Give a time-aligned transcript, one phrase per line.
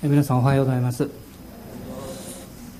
[0.00, 1.10] 皆さんおはようございます、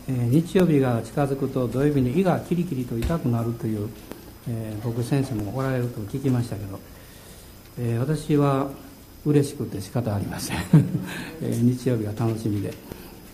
[0.08, 3.88] えー、日曜日が近づくと土曜日に胃がキリキリと痛くなるという、
[4.48, 6.79] えー、僕先生もおられると聞きましたけど、
[7.81, 8.71] えー、私は
[9.27, 10.59] 嬉しくて仕方ありません、
[11.43, 12.71] え日曜日が楽しみで。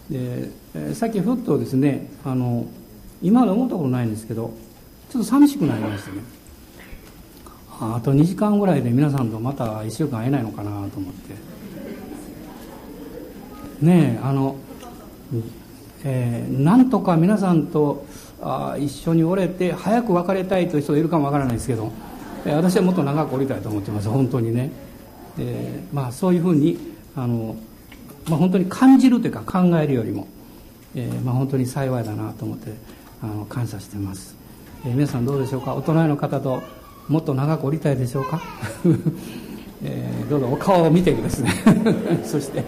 [0.08, 2.66] で、えさっきふっとですねあの
[3.22, 4.54] 今まで思ったことないんですけど
[5.10, 6.22] ちょっと寂しくなりましたね。
[7.80, 11.63] あと2時間ぐらいで皆さんとまた1週間会えないのかなと思って。
[13.80, 14.56] ねあの、
[16.04, 18.06] えー、なんとか皆さんと
[18.42, 21.90] あ一緒におれて早く別れたいという人がいるかもわからないですけど、
[22.44, 24.70] えー、私はもっと長くおりたいと思ってます本当にね、
[25.38, 26.78] えー、まあ、そういうふうに
[27.16, 27.56] あの、
[28.28, 30.26] まあ、本当に感じるというか考えるよりも、
[30.94, 32.72] えー、まあ、本当に幸いだなと思って
[33.22, 34.36] あの感謝してます、
[34.84, 35.74] え皆さんどうでしょうか？
[35.74, 36.62] 大人の方と
[37.08, 38.42] もっと長くおりたいでしょうか？
[39.82, 41.50] えー、どうぞお顔を見てですね
[42.24, 42.64] そして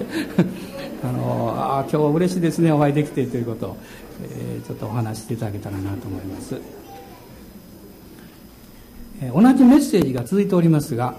[1.06, 3.66] あのあ今日は嬉しいですねお会いできてということ。
[3.68, 3.76] を、
[4.22, 6.60] えー、ちょっとお話していただけたらなと思います、
[9.22, 11.14] えー、同じメッセージが続いておりますが、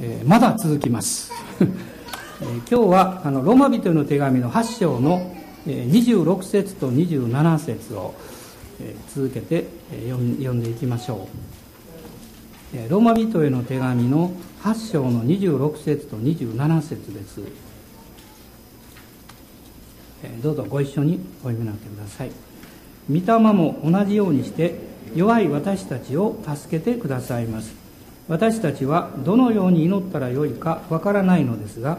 [0.00, 5.34] えー、まだ続きます、 え今日はあのローマ人への手紙の8章の
[5.66, 8.14] 26節と27節を
[9.14, 9.66] 続けて
[10.08, 11.28] 読んでいきましょ
[12.74, 12.88] う。
[12.90, 17.71] ローマ人への手紙の8章の26節と27節です。
[20.42, 22.30] どうぞご一緒にお読みになってください。
[23.10, 24.76] 御霊も同じようにして
[25.14, 27.74] 弱い私たちを助けてくださいます。
[28.28, 31.98] 私たちはどのように祈ったらよいかわからないのですが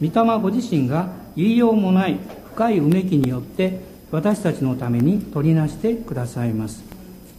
[0.00, 2.18] 御霊ご自身が言いようもない
[2.54, 3.80] 深いうめきによって
[4.12, 6.84] 私たちのために取りなしてくださいます。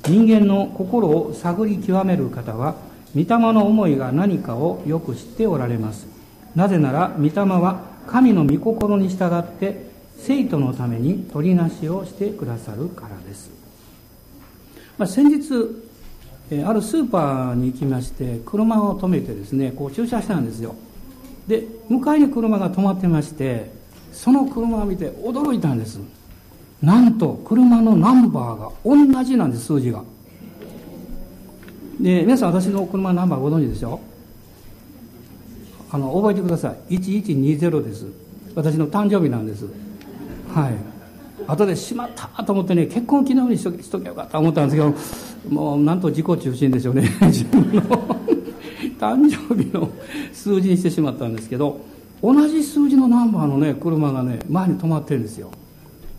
[0.05, 2.75] 人間の心を探り極める方は
[3.15, 6.05] 御霊の思いが何かをよく知っておられます。
[6.53, 13.51] なぜなら御霊は神の御心に従って生徒のために取りなしをしてくださるからです、
[14.97, 15.83] まあ、先日
[16.65, 20.75] あるスーパーに行きまして車を止めてですねこう駐車したんですよ。
[21.47, 23.71] で向かいに車が止まってまして
[24.13, 25.99] その車を見て驚いたんです。
[26.81, 30.03] なんと車のナンバーが同じなんです数字が。
[31.99, 33.99] で皆さん私の車のナンバーご存知でしょ？
[35.91, 36.95] あの覚えてください。
[36.95, 38.05] 1120です。
[38.53, 39.65] 私の誕生日なんです。
[40.55, 40.73] はい。
[41.47, 47.09] 後でしまったと思ってね結婚記念日にしとしときゃよかったと思ったんですけどもうなんと自己中心でしょうね。
[47.27, 47.81] 自分の
[48.97, 49.89] 誕生日の
[50.31, 51.81] 数字にしてしまったんですけど
[52.23, 55.51] 同じ数字のナンバーのね車がね前に止まってるんですよ。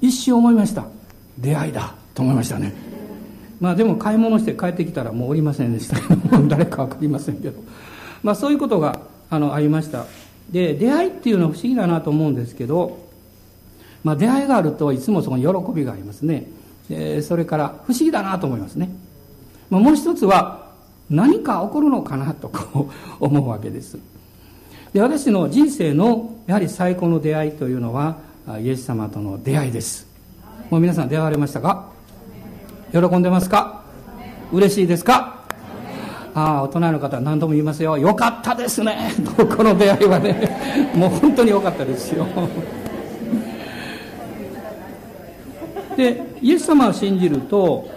[0.03, 0.85] 一瞬思いました。
[1.39, 2.75] 出会いだと思いましたね。
[3.59, 5.97] まあでも買い物して帰ってきたらもうおりませんでした。
[6.47, 7.55] 誰か分かりませんけど。
[8.23, 10.05] まあそういうことがあのありました。
[10.53, 13.06] で出会いっていうのは不思議だなと思うんですけど
[14.06, 16.47] まあ、出会いがあるといつもそこに喜びがありますね。
[16.89, 18.89] えそれから不思議だなと思いますね。
[19.69, 20.69] まあ、もう一つは
[21.11, 22.93] 何か起こるのかなとこう
[23.27, 23.99] 思うわけです。
[24.93, 28.19] で私の人生のやはり最高の出会いというのは
[28.62, 30.06] イエス様との出会いです。
[30.71, 31.87] もう皆さん出会われましたか？
[32.93, 33.83] 喜んでますか？
[34.53, 35.41] 嬉しいですか？
[36.33, 37.99] ああ、大人の方は何度も言いますよ。
[37.99, 39.11] よかったですね。
[39.56, 42.25] この出会いはね、もう本当によかったですよ。
[45.97, 47.89] でイエス様を信じると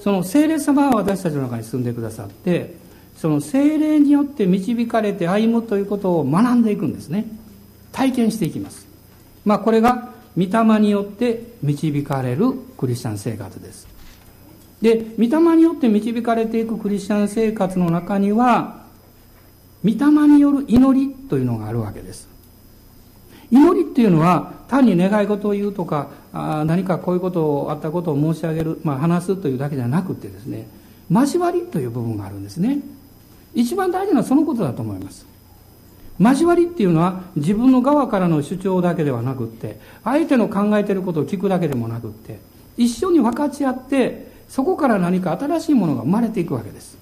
[0.00, 2.74] その聖霊様は私たちの中に住んでくださって
[3.16, 7.26] その聖霊によって導かれて歩むということを学んでいくんですね。
[7.92, 8.86] 体験していきます。
[9.44, 13.86] まあこれが御霊によって導かれるクリスチャン生活です。
[14.82, 18.84] で御霊によって導かれていくクリスチャン生活の中には
[19.84, 19.96] 御霊
[20.28, 22.33] による祈りというのがあるわけです。
[23.50, 30.66] 祈りっていうのは単に願い事を言うとかあ何かこういうことをあったことを申し上げる、まあ、話すというだけじゃなくてですね
[31.10, 32.80] 交わりという部分があるんですね。
[33.54, 35.26] 一番大事なのはそのことだと思います。
[36.18, 42.38] 交わりっていうのは自分の側からの主張だけではなくって相手の考えていることを聞くだけでもなくって
[42.76, 46.96] 一緒に分かち合ってそこから何か新しいものが生まれていくわけです。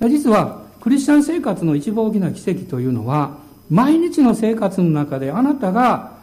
[0.00, 3.36] 実はクリスチャン生活の一番大きな奇跡というのは
[3.70, 6.18] 毎日の生活の中であなたが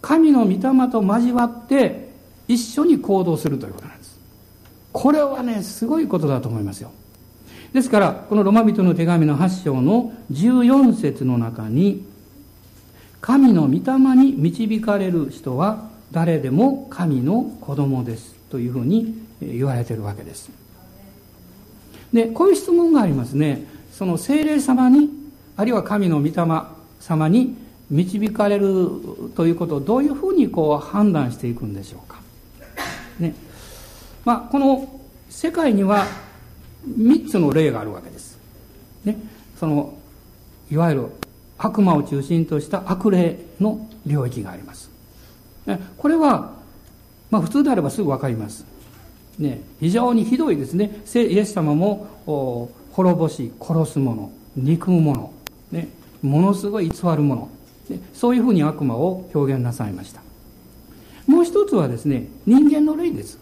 [0.00, 0.58] 神の御霊
[0.90, 2.08] と交わって
[2.46, 4.18] 一緒に行動するということなんです。
[4.92, 6.90] これはね、すごいことだと思いますよ。
[7.72, 12.04] ですから、このロマ人の手紙の8章の14節の中に、
[13.20, 20.50] 神の御霊に導かれる人は誰でも神の子供ですというふうに言われてるわけです。
[22.12, 23.66] で、こういう質問がありますね。
[23.92, 25.10] その精霊様に、
[25.56, 26.32] あるいは神の御霊
[27.00, 27.56] 様に
[27.90, 28.88] 導かれる
[29.34, 32.20] ということをどういうふうにこう判断していくんでしょうか。
[33.18, 33.34] ね。
[34.24, 35.00] まあ、この
[35.30, 36.06] 世界には
[36.86, 38.38] 3つの例があるわけです。
[39.04, 39.16] ね。
[39.58, 39.94] その、
[40.70, 41.06] いわゆる
[41.56, 44.90] 悪魔を中心とした悪霊の領域があります。
[45.66, 46.52] ねこれは、
[47.30, 48.64] まあ普通であればすぐわかります。
[49.38, 51.02] ね、非常にひどいですね。
[51.14, 52.08] イエス様も
[52.92, 55.32] 滅ぼし、殺す者、憎む者、
[56.22, 57.48] ものすごい偽る者、
[57.88, 60.22] ね、そういうふうに悪魔を表現なさいました。
[61.26, 63.38] もう一つはですね、人間の霊です。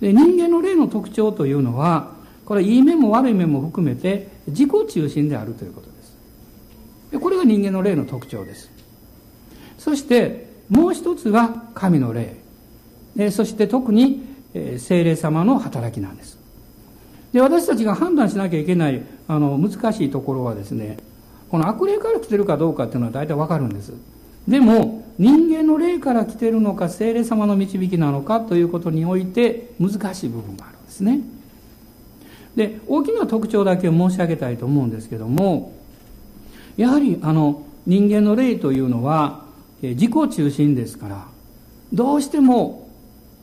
[0.00, 2.12] で人間の霊の特徴というのは、
[2.44, 6.16] これいい面も悪い面も含めて自己中心であるということです。
[7.12, 8.70] でこれが人間の霊の特徴です。
[9.78, 12.36] そしてもう一つは神の霊。
[13.14, 14.24] でそして特に
[14.78, 16.38] 精霊様の働きなんです。
[17.32, 20.98] で、私たちが判断しなきゃいけないあの難しいところはですね、
[21.52, 23.92] この悪霊から来てるかどうかっていうのは大体わかるんです。
[24.48, 31.20] でも、人間の霊から来てるのか、精霊様の導きなのかということにおいて難しい部分があるんですね。
[32.56, 35.74] で、大きな特徴だけを申し上げたいと思うんですけども、
[36.76, 39.44] やはりあの人間の霊というのは
[39.82, 41.26] え自己中心ですから、
[41.92, 42.88] どうしても、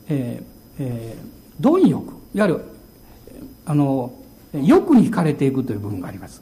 [0.07, 2.61] えーえー、貪欲、いわゆる
[3.65, 4.13] あの
[4.53, 6.41] 欲に惹かれていくという部分があります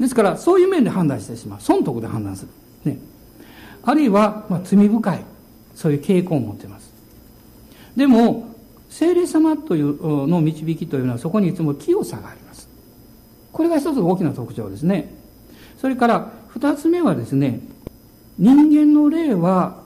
[0.00, 1.60] ですからそういう面で判断してしまう。
[1.60, 2.46] 損得で判断す
[2.84, 2.98] る、ね、
[3.82, 5.24] あるいは、まあ、罪深い
[5.74, 6.92] そういう傾向を持っています。
[7.96, 8.48] でも
[8.88, 12.68] 聖霊様というの導きというのはそこにいつも清さがあります。
[13.52, 15.14] これが一つ大きな特徴ですね。
[15.78, 17.60] それから二つ目はですね
[18.38, 19.82] 人間の霊は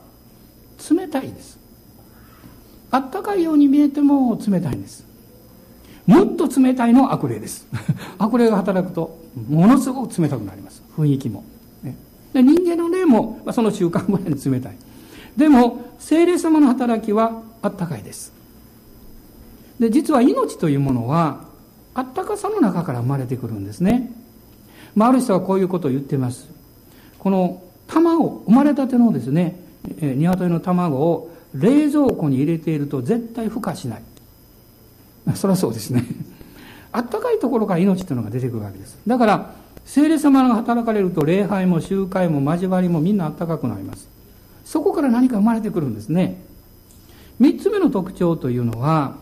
[0.91, 1.58] 冷たいです。
[2.91, 5.05] あったかいように見えても冷たいんです。
[6.06, 7.67] もっと冷たいの悪霊です。
[8.19, 9.19] 悪霊が働くと、
[9.49, 10.82] ものすごく冷たくなります。
[10.97, 11.44] 雰囲気も。
[11.82, 11.97] ね、
[12.32, 14.76] で人間の霊も、まあ、その習慣ぐらいに冷たい。
[15.37, 18.32] でも、精霊様の働きはあったかいです。
[19.81, 21.44] で、実は命というものは、
[21.94, 24.12] あったかさの中から生まれてくるんですね。
[24.94, 26.49] まあ、ある人はこういうことを言っています。
[27.19, 29.58] この卵、生まれたてのですね、
[30.00, 34.03] 鶏の卵を冷蔵庫に入れていると絶対孵化しない。
[35.34, 36.05] そりゃそうですね。
[36.93, 38.99] あったかいところから命というのが出てくるわけです。
[39.06, 44.08] だから、聖霊様が働かれると礼拝も集会も交わりもみんなあったかくなります。
[44.64, 46.43] そこから何か生まれてくるんですね。
[47.38, 49.17] 三つ目の特徴というのは、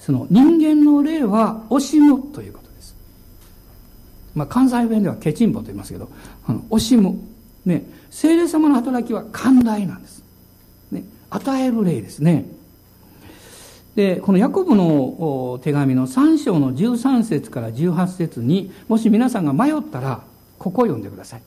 [0.00, 2.96] その人間の霊は惜しむということです。
[4.34, 6.08] まあ、関西弁ではケチンボと言いますけど、
[6.46, 7.16] あの惜しむ。
[7.64, 10.22] ね、聖霊様の働きは寛大なんです。
[10.90, 12.44] ね、与える霊ですね。
[13.94, 20.22] で、このヤコブの手紙の3章の13節から18節に、もし皆さんが迷ったら、
[20.58, 21.42] ここを読んでください。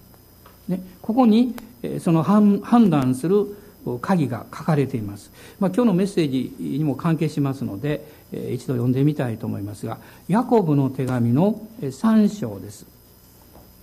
[0.67, 1.55] ね、ここに、
[1.99, 3.57] その判断する
[4.01, 5.31] 鍵が書かれています。
[5.59, 12.85] まあ、今日のメッセージにも関係しますので、一度読んでみたいと思いますが、ヤコブの手紙の3章です。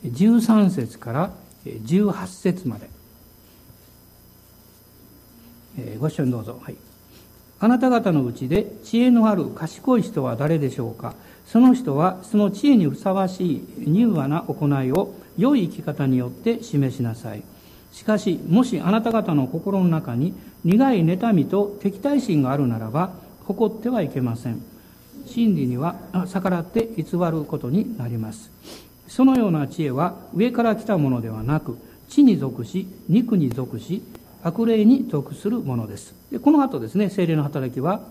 [0.05, 1.31] 13節から
[1.67, 2.89] 18節まで。
[5.99, 6.59] ご一緒にどうぞ。
[6.63, 6.77] はい。
[7.65, 11.15] あなた方のうちで知恵のある賢い人は誰でしょうか？
[11.47, 17.43] その人はその知恵にふさわしい柔和な行いを良い生き方によって示しなさい。
[17.91, 23.15] しかし、もしあなた方の心の中に苦い妬みと敵対心があるならば、
[23.47, 24.61] 誇ってはいけません。
[25.25, 25.97] 真理には
[26.27, 28.51] 逆らって偽ることになります。
[29.09, 31.79] そのような知恵は上から来たものではなく、
[32.11, 34.03] 地に属し、肉に属し、
[34.45, 36.15] 悪霊に属するものです。
[36.31, 38.03] でこの後ですね、精霊の働きは、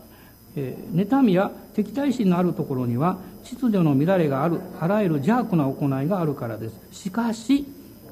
[0.56, 6.76] えー、妬みや敵対心のあるところには秩序の乱れがある、あらゆる邪悪な行いがあるからです。
[6.92, 7.66] しかし、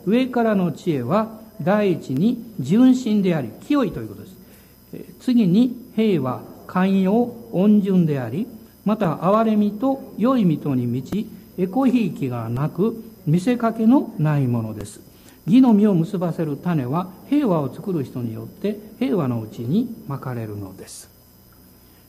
[0.05, 4.35] 上からの知恵は第一に純真であり、清いということです。
[4.93, 8.47] えー、次に平和、寛容、温順であり、
[8.85, 15.10] また憐れみと良い人に満ち、エコひいきがなく、見せかけのないものです。
[15.45, 21.09] 義の実を結ばせる種は平和を作る人によって平和のうちにまかれるのです。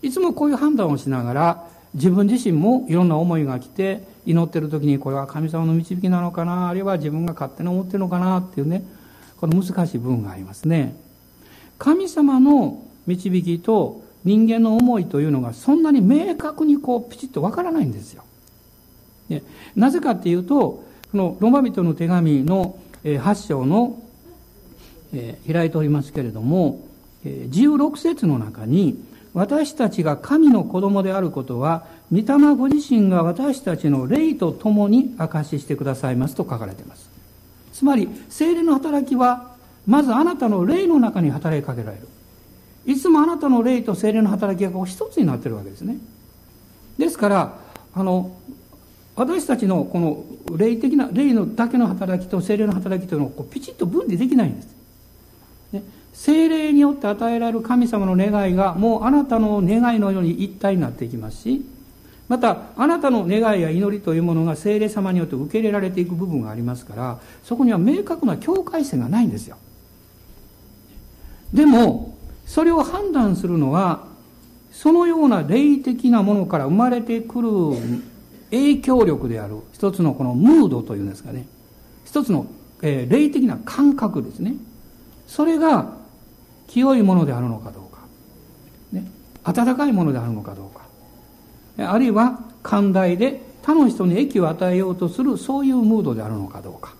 [0.02, 8.84] いつもこういう判断をしながら自分自身もいろんな思いが来て祈ってる時にこれは神様の導きなのかなあるいは自分が勝手に思ってるのかなっていうね
[9.38, 10.96] この難しい部分がありますね。
[11.78, 18.22] 神様の導きと人間の思いというのがそんなに明確にこうピチッとわからないんですよ、
[19.28, 19.42] ね、
[19.74, 24.02] なぜかっていうとこのロマ人の手紙の8章の、
[25.50, 26.88] 開いておりますけれども、
[27.24, 29.02] えー、16節の中に、
[29.34, 37.10] 私たちが神の子供であることは、御霊ご自身が私たちの霊と共に証ししてくださいますと書かれています。
[37.72, 39.52] つまり、精霊の働きは、
[39.86, 42.08] まずあなたの霊の中に働きかけられる
[42.86, 45.96] いつもあなたの霊と精霊の働きが一つになっているわけですね
[46.98, 47.58] ですから
[47.94, 48.36] あの
[49.14, 50.24] 私たちのこの
[50.56, 54.74] 霊的な霊のだけの働きと精霊の働きというのをこうピチッと分離できないんです、
[55.72, 55.82] ね、
[56.14, 61.66] 精霊によって与えられる神様の願いがもうあなたの願いのように一体になっていきますし
[62.28, 69.58] またあなたの願いや祈りというものが精霊様によって受け入れられていく部分がありますからそこには明確な境界線がないんですよ。
[71.52, 72.16] でも
[72.46, 74.06] それを判断するのは
[74.70, 77.48] そのような霊的なものから生まれてくる
[78.52, 81.46] 影響力である一つのこのムードというんですかね。
[82.04, 82.46] 一つの、
[82.82, 84.54] えー、霊的な感覚ですね。
[85.26, 85.94] それが
[86.68, 88.02] 清いものであるのかどうか、
[88.92, 89.10] ね、
[89.42, 90.82] 温かいものであるのかどうか。
[91.90, 96.94] あるいは寛大で他の人に益を与えようとするそういうムードであるのかどうか。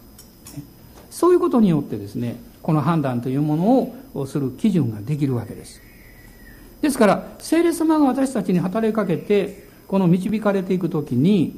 [1.10, 5.82] そういうことによってですねこの判断というものをする基準ができるわけです。
[6.80, 11.54] ですから聖霊様が私たちに働きかけてこの導かれていくときに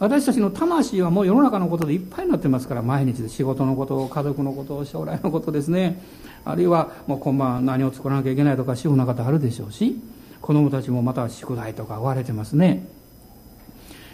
[0.00, 6.02] 私たちの魂はもう世の中のことでいっぱいになってますから毎日で仕事のこと家族のこと将来のことですね。
[6.44, 9.96] あるいはもう今晩何を作らなきゃいけないとか主婦の方あるでしょうし
[10.42, 12.84] 子供たちもまた宿題とか追われてますね。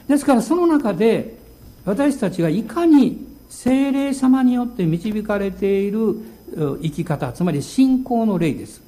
[0.09, 1.38] ですからその中で
[1.87, 6.16] 私たちがいかに精霊様によって導かれている
[6.83, 8.83] 生き方つまり信仰の霊です。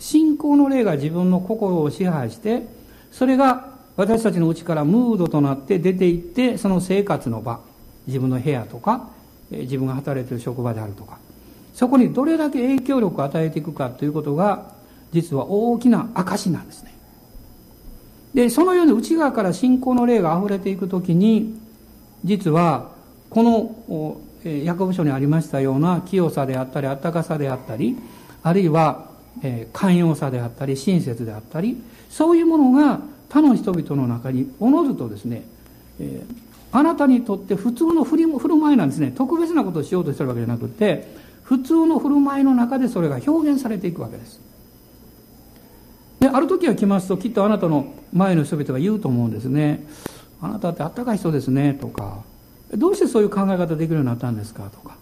[0.00, 2.66] 信仰の霊が自分の心を支配して
[3.12, 7.58] それが私たちのうちからムードとなって出ていってその生活の場
[8.06, 9.10] 自分の部屋とか
[9.50, 11.18] 自分が働いている職場であるとか
[11.74, 14.72] そこにどれだけ影響力を与えていくかということが
[15.10, 16.94] 実は大きな証なんですね。
[18.34, 21.58] でそのように内側から信仰の霊が溢れていくときに
[22.24, 22.92] 実は
[23.30, 27.96] この役部書にありましたような清さであったり温かさであったり
[28.44, 29.08] あるいは
[29.72, 35.42] 寛容さであったり親切であったりそういうものが他の人々の中におのずとですね、
[36.00, 36.34] えー、
[36.72, 39.12] あなたにとって普通の振り振る舞いなんですね。
[39.16, 41.08] 特別なことをしようとしてるわけじゃなくて
[41.42, 44.40] 普通の振る舞いの中でそれが表現されていくわけです。
[46.20, 49.86] である時が来ますときっとあなたの前の人々が言うと思うんですね。
[50.40, 52.22] あなたってあったかい人ですねとか。
[52.72, 54.96] どうしてそういう考え方できるようになったんですかとか。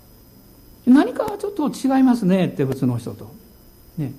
[0.86, 3.32] 何かちょっと違いますねって普通の人と。
[3.98, 4.12] ね。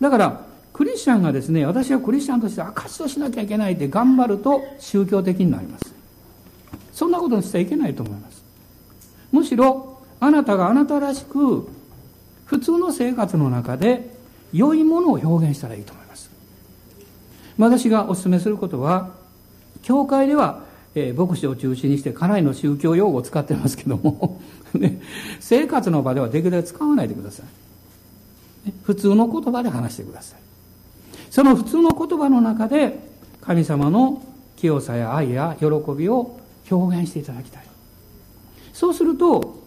[0.00, 5.94] だからクリスチャンがですね私はクリスチャンとして証しをしなきゃいけないって頑張ると宗教的になります。
[6.92, 8.44] そんなことにしちゃいけないと思います。
[9.30, 11.68] むしろあなたがあなたらしく
[12.44, 14.10] 普通の生活の中で
[14.52, 16.28] 良いものを表現したらいいと思います。
[17.56, 19.10] 私がお勧めすることは
[19.82, 20.64] 教会では、
[20.96, 24.40] えー、牧師を中心にしてかなりの宗教用語を使ってますけども
[24.74, 25.00] ね、
[25.38, 27.44] 生活の場ではできるだけ使わないでくださ
[28.66, 30.53] い、普通の言葉で話してください。
[31.34, 32.96] その普通の言葉の中で
[33.40, 34.22] 神様の
[34.54, 36.38] 清さや愛や喜びを
[36.70, 37.64] 表現していただきたい
[38.72, 39.58] そうすると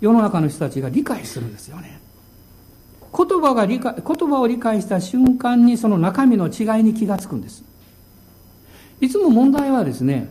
[0.00, 1.98] 世の中の人たちが理解するんですよね
[3.12, 7.64] 言葉が理解、言葉を理解した瞬間にその中身の違いに気がつくんです。
[9.00, 10.28] いつも問題はですね、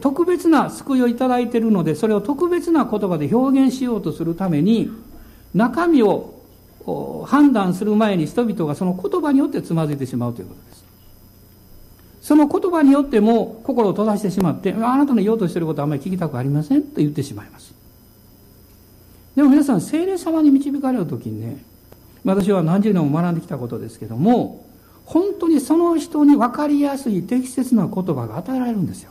[0.00, 4.90] 特別な救いをいただいているので、それを特別な言葉で表現しようとするために、
[5.52, 6.41] 中身を
[7.26, 10.84] 判断する前に人々がその言葉によってつまずいてしまうということです。
[12.22, 17.74] その言葉によっても心を閉ざしてしまって、あなたの言おうとしていることはあまり聞きたくありませんと言ってしまいます。
[19.34, 21.64] でも皆さん、精霊様に導かれるときにね、
[22.24, 24.64] 私は何十年も学んできたことですけども
[25.04, 29.10] 本当にその人に分かりやすい適切な言葉が与えられるんですよ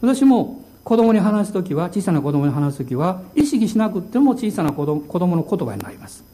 [0.00, 6.24] 私も子供に話す時は小さな子供に話す時は意識しなくても小さな子供子供の言葉になります。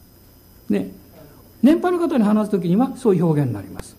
[0.69, 0.91] で
[1.61, 3.95] 年配の方に話す時にはそういう表現になります。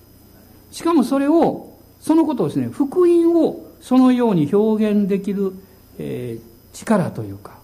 [0.73, 5.52] しかもそれをそのことをですね福音をそのように表現できる、
[5.99, 7.59] えー、力というか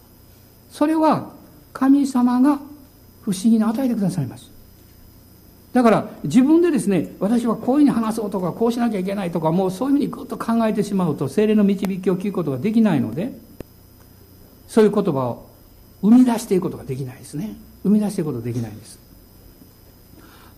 [0.70, 1.30] それは
[1.72, 2.58] 神様が
[3.22, 4.55] 不思議に与えてくださいます。
[5.76, 13.38] だから自分でですね、私はこういうふうに話そうとか、こうしなきゃいけないとか、もうそういうふうにぐっと考えてしまうと、精霊の導きを聞くことができないので、
[14.68, 15.50] そういう言葉を
[16.00, 17.56] 生み出していくことができないですね。
[17.82, 18.98] 生み出していくことができないんです。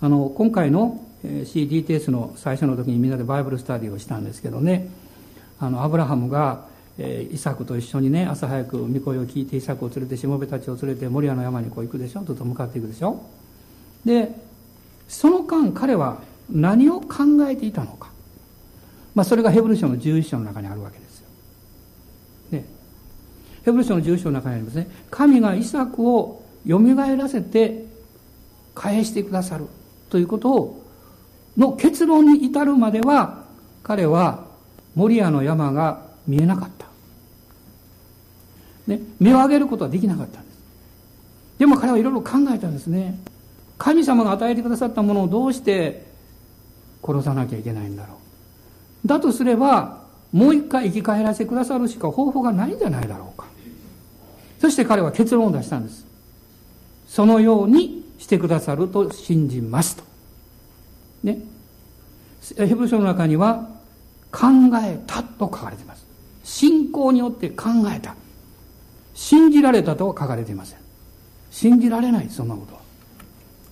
[0.00, 4.88] あの、今回の CDTS の最初の時にみんなでバイブルスタディをしたんですけどね、
[5.58, 6.68] あの、アブラハムが
[7.00, 12.22] えー、イサクと一緒にね朝早く御声を聞いてイサクを連れてしもべたちを連れてモリアの山にこう行くでしょ？
[12.22, 13.22] とと向かっていくでしょ？
[14.04, 14.47] で
[15.08, 16.18] その間彼は
[16.50, 18.10] 何を考えていたのか、
[19.14, 21.28] まあ、それがヘブル書の11章の中にあるわけですよ、
[22.52, 22.64] ね、
[23.64, 27.86] ヘブル書の住所の中にありますね神がイサクをよみがえらせて
[28.74, 29.66] 返してくださる
[30.10, 30.84] ということを
[31.56, 33.44] の結論に至るまでは
[33.82, 34.46] 彼は
[34.94, 36.86] モリアの山が見えなかった。
[38.86, 40.58] ね、目を上げることはできなかったんです。
[41.58, 43.18] でも彼はいろいろ考えたんですね。
[43.78, 46.04] 神様が与えてくださったものをどうして
[47.02, 48.14] 殺さなきゃいけないんだろ
[49.04, 49.08] う。
[49.08, 53.46] だとすれば、もう一回生き返らせてくださるしか方法がないんじゃないだろうか。
[54.60, 56.04] そして彼は結論を出したんです。
[57.08, 60.02] そのようにしてくださると信じますと。
[61.22, 61.38] ね。
[62.56, 63.68] ヘブル書の中には、
[64.30, 64.46] 考
[64.82, 66.04] えたと書かれています。
[66.44, 68.14] 信仰によって考えた。
[69.14, 70.78] 信じられたとは書かれていません。
[71.50, 72.80] 信じられない、そんなことは。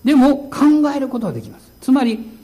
[0.03, 1.71] でも、考えることはできます。
[1.81, 2.37] つまり、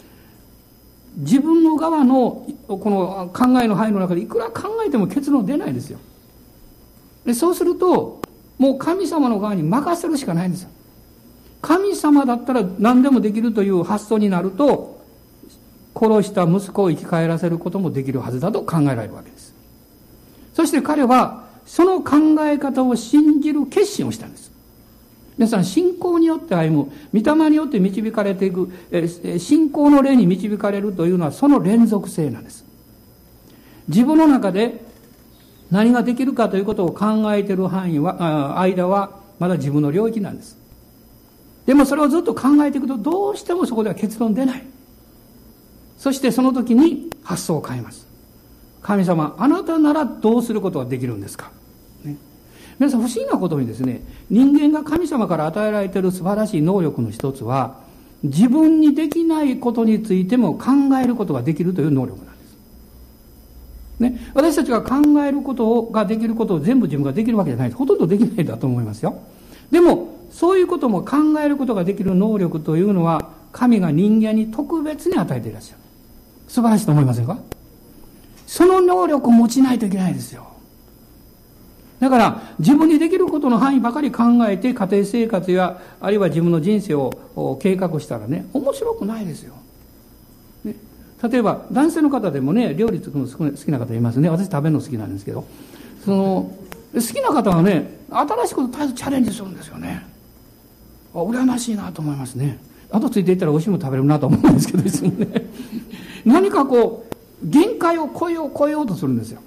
[1.18, 6.00] 自分の側のこの考えの範囲の中でいくら考えても結論出ないですよ。
[7.26, 8.22] でそうすると、
[8.58, 10.70] もう神様の側に任せるしかないんですよ。
[11.62, 15.02] 神様だったら何でもできるという発想になると、
[15.96, 19.54] 殺した息子を生き返らせることもできるはずだと考えられるわけです。
[20.54, 24.52] そして彼は、その考え方を信じる決心をしたんです。
[25.44, 28.72] 皆さん、信仰によって歩む、御霊によって導かれていく、
[29.40, 32.64] 信仰の霊に導かれるというのはその連続性なんです。
[33.90, 34.86] 自分の中で
[35.70, 40.58] 何ができるかということを考えている範囲は、間はまだ自分の領域なんです。
[41.66, 44.66] でもそれをずっと考えていくとどうしてもそこでは結論出ない。
[45.98, 48.08] そしてその時に発想を変えます。
[48.82, 51.52] 神様、あなたならどうすることができるんですか？
[52.84, 57.78] 皆さん不思議なことにですね、人間が神様から与えられている素晴らしい能力の一つは、
[58.24, 60.72] 自分にできないことについても考
[61.02, 64.00] えることができるという能力なんです。
[64.00, 67.78] ね、私たちが考えることができることを全部自分ができるわけじゃないです。
[67.78, 69.18] ほとんどできないんだと思いますよ。
[69.72, 75.80] でも、そういうことも考えることができる能力というのは、神が人間に特別に与えていらっしゃる。
[76.50, 77.38] 素晴らしいと思いませんか？
[78.46, 80.48] その能力を持ちないといけないですよ。
[82.04, 89.56] だから自分にできることの範囲ばかり考えて家庭生活やあるいは自分の人生を計画したらね面白くないですよ、
[90.66, 90.76] ね、
[91.24, 94.28] 例えば男性の方でもね料理作るの好きな方いますね。
[94.28, 95.46] 私食べるの好きなんですけど。
[96.04, 96.52] その
[96.94, 100.06] 好きな方はね新しいこと絶えずチャレンジするんですよね。
[101.14, 102.60] あ羨ましいなと思いますね。
[102.92, 105.28] あとついていったら美味しいもの食べるなと思うんですけどいつもね。
[106.26, 109.40] 何かこう限界を超えよう超えようとするんですよ。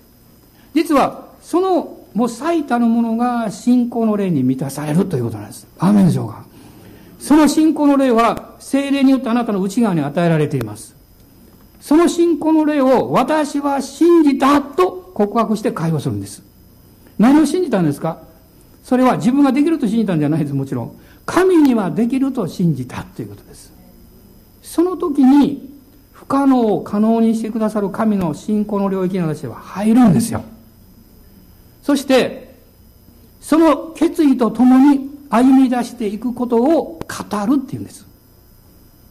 [0.73, 5.67] 実はそのもう最たるものが信仰の霊に満たされるということなんです。
[5.79, 6.47] アーメンでしょうか。
[7.19, 10.97] その信仰の霊は精霊によってあなたの内側に与えられています。
[11.79, 16.43] その信仰の霊を私は信じたと告白して会話するんです。
[17.19, 18.23] 何を信じたんですか？
[18.83, 20.99] それは自分ができると信じたんじゃないです、もちろん。
[21.27, 23.75] 神にはできると信じたということです。
[24.63, 25.69] その時に
[26.13, 30.43] 不可能を可能にしてくださる神の信仰の領域に私は入るんですよ。
[31.87, 32.53] そして、
[33.41, 38.05] その決意とともに歩み出していくことを語るっていうんです。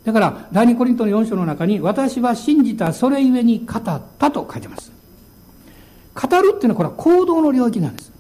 [0.04, 4.92] だから、第二コリントの4章の中に、私は信じた、それゆえに語ったと書いてます。
[6.14, 8.12] 語るっていうのはこれは行動の領域なんです。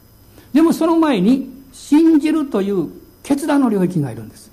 [0.53, 2.87] でもその前に、信じるという
[3.23, 4.51] 決断の領域がいるんです。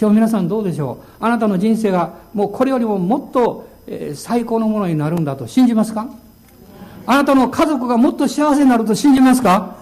[0.00, 1.24] 今日皆さんどうでしょう？
[1.24, 3.68] あなたの人生がもうこれよりももっと、
[4.16, 6.08] 最高のものになるんだと信じますか？
[7.06, 9.76] あなたの家族がもっと幸せになると信じますか？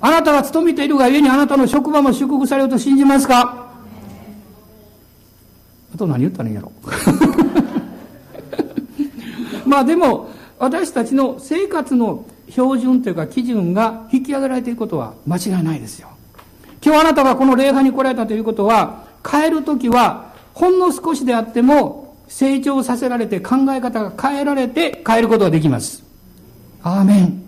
[0.00, 3.66] あなたが勤めているがゆえにあなたの職場も祝福されると信じますか？
[5.94, 6.70] あと何言ったらいいやろ？
[9.66, 16.08] まあでも私たちの生活の標準というか基準が引き上げられていることは間違いないですよ。
[16.84, 26.04] 今日あなたがこの礼拝に来られたということは帰る時はほんの少しであっても成長させられて考え方が変えられて帰ることができます。
[26.82, 27.42] アーメン。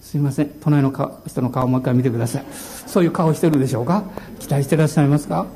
[0.00, 0.50] すいません。
[0.60, 2.44] 隣の人の顔をもう一回見てください。
[2.86, 4.04] そういう顔してるでしょうか？
[4.38, 5.46] 期待してらっしゃいますか？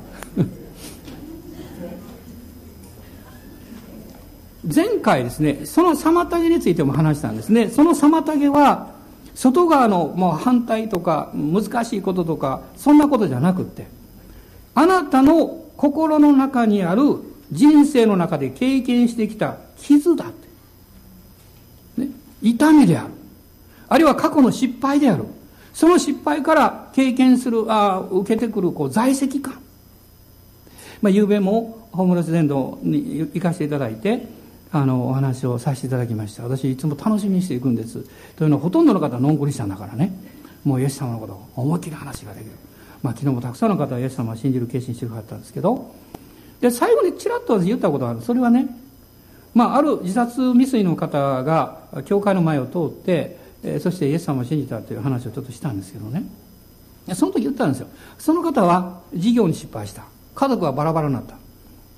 [4.63, 7.69] 前回ですねその妨げについても話したんですね。
[7.69, 8.93] その妨げは
[9.35, 13.87] 外側のもう反対とか難しいこととかそんなことじゃなくって
[14.75, 17.17] あなたの心の中にある
[17.51, 20.25] 人生の中で経験してきた傷だ
[22.43, 23.09] 痛みである。
[23.89, 25.25] あるいは過去の失敗である。
[25.73, 29.53] その失敗から経験する、あ受けてくるこう在籍感。
[31.01, 34.27] まあ、昨べもホームレス伝道に行かせていただいて、
[34.71, 36.43] あの、お話をさせていただきました。
[36.43, 38.03] 私いつも楽しみにしていくんです。
[38.35, 40.11] というのはほとんどの方はノンクリスチャンだからね。
[40.63, 42.51] もうイエス様のことを思いっきり話ができる。
[43.01, 45.93] まあ昨日もたくさんの方はイエス様を信じる決心してくださったんですけど、
[46.61, 48.21] で、最後にちらっと言ったことがある。
[48.21, 48.67] それはね、
[49.53, 56.23] まあある自殺未遂の方が教会の前を通って、えそしてイエス様を信じたという話をちょっとしたんですけどね。
[57.13, 57.87] その時言ったんですよ。
[58.17, 60.05] その方は事業に失敗した。
[60.35, 61.35] 家族はバラバラになった。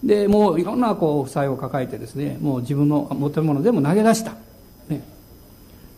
[0.04, 4.34] で、もういろんなこう負債を抱えてですね、もう自分の持ってるもの全部投げ出した。
[4.89, 5.04] ね。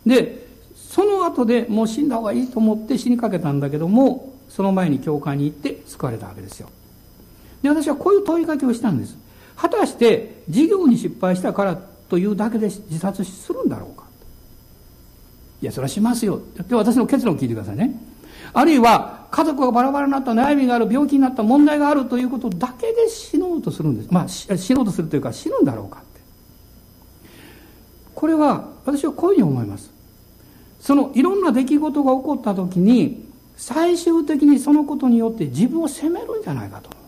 [0.06, 6.68] で、その後でもう死んだ方がいいと思って死にかけたんだけども、その前に教会に行って救われたわけですよ。
[7.62, 9.16] で、私はこういう問いかけをしたんです。
[9.58, 11.76] 果たして事業に失敗したから
[12.08, 14.06] というだけで自殺するんだろうか。
[15.60, 16.40] いや、それはしますよ。
[16.68, 18.00] で、私の結論を聞いてくださいね。
[18.52, 24.08] あるいは、家族がバラバラになった、悩みがある、病気になった、問題があるということだけで死のうとするんです。
[24.10, 26.20] まあ、死のうとするというか、死ぬんだろうかって。
[28.14, 29.90] これは、私はこういうふうに思います。
[30.80, 37.07] その、いろんな出来事が起こった時に、最終的にそのことによって自分を責めるんじゃないかと思いま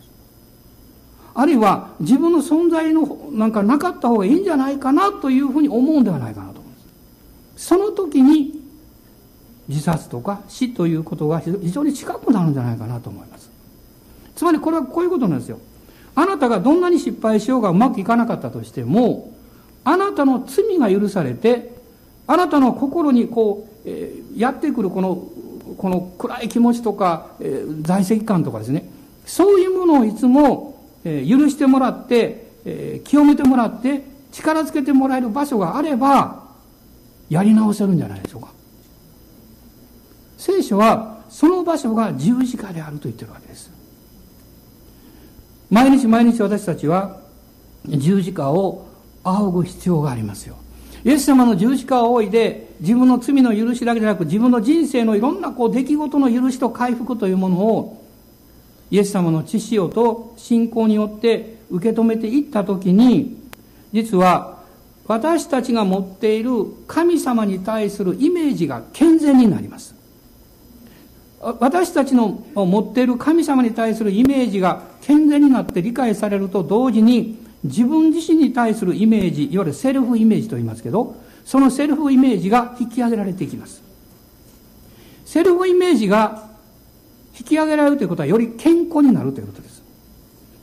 [1.33, 6.77] あるいは、自分の存在の、なんかなかった方がいいんじゃないかなというふうに思うんではないかなと思いま
[7.57, 7.65] す。
[7.67, 8.61] その時に、
[9.67, 13.49] 自殺とか死ということが非常に近くなるんじゃないかなと思います。
[14.35, 15.59] つまりこれはこういうことなんですよ。
[16.13, 19.33] あなたがどんなに失敗しようがうまくいかなかったとしても、
[19.83, 21.73] あなたの罪が許されて、
[22.27, 25.27] あなたの心にこう、えー、やってくるこの、
[25.77, 28.89] この暗い気持ちとか、えー、在籍感とかですね、
[29.25, 30.70] そういうものをいつも、
[31.03, 36.43] え、許してもらって、え、清めてもらって、力づけてもらえる場所があれば、
[37.29, 38.49] やり直せるんじゃないでしょうか。
[40.37, 43.71] 聖書はその場所が十字架であると言ってるわけです。
[45.69, 47.21] 毎日毎日私たちは
[47.87, 48.87] 十字架を
[49.23, 50.55] 仰ぐ必要がありますよ。
[51.03, 58.00] イエス様の十字架を仰いで自分の罪の許しだけでなく自分の人生のいろんなこう出来事の許しと回復というものを
[58.91, 63.37] イエス様の知識をと信仰によって受け止めていったときに
[63.93, 64.59] 実は
[65.07, 66.51] 私たちが持っている
[66.87, 69.95] 神様に対するイメージが健全になります。
[71.41, 83.81] 私たちの持っている神様に対するイメージが健全になって理解されると同時に自分自身に対するイメージ、いわゆるセルフイメージと言いますけど、そのセルフイメージが引き上げられていきます。
[85.25, 86.50] セルフイメージが
[87.39, 89.81] 引き上げられるということはより健康になるということです。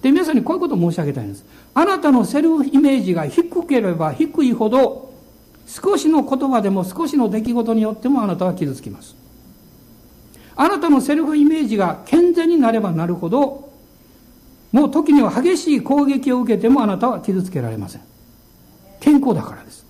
[0.03, 1.45] で、皆さんにこういうことを申し上げたいんです。
[1.75, 5.13] あなたのセルフイメージが低ければ低いほど、
[5.67, 9.17] 少しの言葉でも少しの出来事によってもあなたは傷つきます。
[10.57, 13.69] あなたのセルフイメージが健全になればなるほど、
[14.73, 18.03] もう時には激しい攻撃を受けてもあなたは傷つけられません。
[19.01, 19.87] 健康だからです。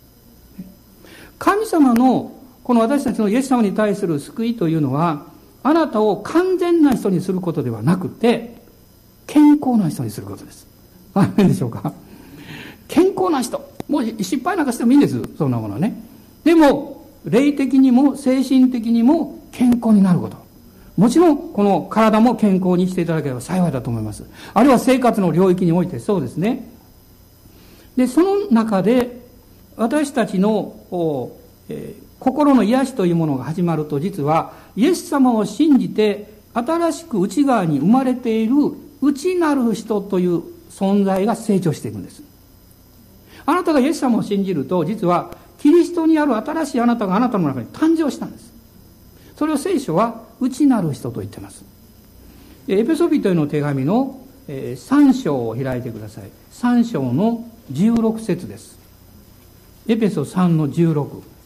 [1.38, 2.32] 神様の
[2.64, 5.26] この私たちのイエス様に対する救いというのは、
[5.62, 8.56] あなたを完全な人にすることではなくて、
[9.26, 10.66] 健康な人にすることです。
[11.14, 11.92] あるんでしょうか？
[12.86, 13.58] 健康な人。
[13.88, 15.20] もう失敗なんかしてもいいんです。
[15.36, 16.00] そんなものはね。
[16.44, 20.36] でも、霊的にも精神的にも健康になること。
[20.96, 24.24] もちろん、この体も健康にしていただければ幸いだと思います。
[24.54, 26.68] あるいは生活の領域においてそうですね。
[27.96, 29.20] で、その中で、
[29.76, 30.74] 私たちの、
[31.68, 38.54] えー、心の癒しというものが始まると、実は、イエス様を信じて、新しく内側に生まれている
[39.02, 42.22] 内なる人という存在が成長していくんです。
[43.44, 48.52] あなたがイエス様を信じると、実は、キリストにある新しいあなたがあなたの中に誕生したんです。
[49.36, 51.64] それを聖書は内なる人と言ってます。
[52.68, 56.30] エペソビトへの手紙の3章を開いてください。
[56.52, 58.78] 3章の16節です。
[59.88, 61.37] エペソ3の16。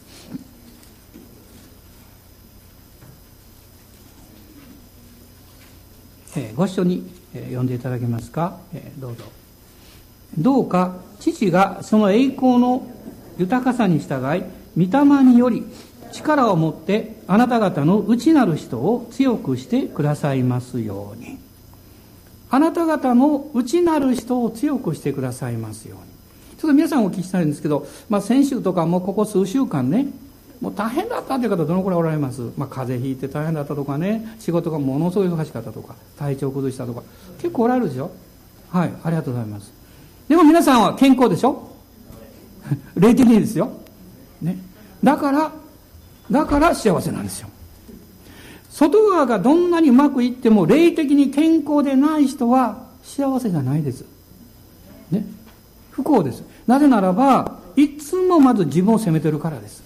[6.56, 8.58] ご一緒に読んでいただけますか？
[8.98, 9.24] どうぞ。
[10.38, 12.86] どうか父がその栄光の
[13.38, 14.44] 豊かさに従い、
[14.76, 15.64] 御霊により
[16.12, 21.38] 力を持ってあなた方の内なる人を強くしてくださいますように。
[22.50, 26.04] あなた方の内なる人を強くしてくださいますように。
[26.58, 30.06] ちょっと皆さんお聞きしたいんですけど、まあ、先週とかもうここ数週間ね、
[30.62, 32.40] もう大変だったという方どのくらいおられます？
[32.56, 37.02] まあ、風邪ひいて大変だったとかね、仕事がものすごい忙しかったとか、体調崩したとか、
[37.38, 38.12] 結構おられるでしょ？
[38.70, 39.72] はい、ありがとうございます。
[40.28, 41.68] でも皆さんは健康でしょ？
[42.94, 43.72] 霊的にですよ。
[44.40, 44.56] ね。
[45.02, 45.52] だから、
[46.30, 47.48] だから幸せなんですよ。
[48.70, 54.04] 外側がどんなにうまくいっても霊的に健康でない人は幸せじゃないです。
[55.10, 55.26] ね。
[55.90, 56.44] 不幸です。
[56.68, 59.82] なぜならば、いつもまず自分を責めてるからです。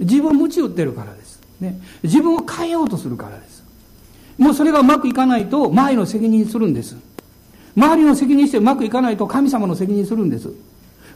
[0.00, 1.40] 自分を鞭打ってるからです。
[1.60, 3.64] ね、自分を変えようとするからです。
[4.38, 6.96] もうそれがうまくいかないと周りの責任するんです。
[7.76, 10.52] 周りの責任してうまくいかないと神様の責任するんです。